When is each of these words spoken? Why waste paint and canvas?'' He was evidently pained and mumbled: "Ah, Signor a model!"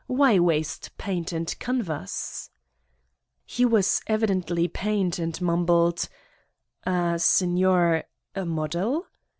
Why 0.07 0.39
waste 0.39 0.97
paint 0.97 1.31
and 1.31 1.53
canvas?'' 1.59 2.49
He 3.45 3.65
was 3.65 4.01
evidently 4.07 4.67
pained 4.67 5.19
and 5.19 5.39
mumbled: 5.39 6.09
"Ah, 6.87 7.17
Signor 7.17 8.05
a 8.33 8.43
model!" 8.43 9.05